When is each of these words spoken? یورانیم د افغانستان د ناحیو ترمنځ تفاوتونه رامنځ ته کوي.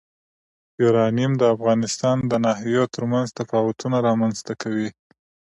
یورانیم 0.81 1.31
د 1.37 1.43
افغانستان 1.55 2.17
د 2.31 2.33
ناحیو 2.45 2.91
ترمنځ 2.95 3.27
تفاوتونه 3.39 3.97
رامنځ 4.07 4.37
ته 4.47 4.53
کوي. 4.61 4.89